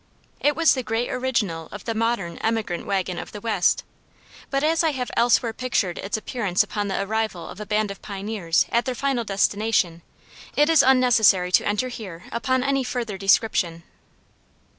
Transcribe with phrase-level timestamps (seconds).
[0.39, 3.83] It was the great original of the modern emigrant wagon of the West;
[4.49, 8.01] but as I have elsewhere pictured its appearance upon the arrival of a band of
[8.01, 10.01] pioneers at their final destination,
[10.57, 13.83] it is unnecessary to enter here upon any further description.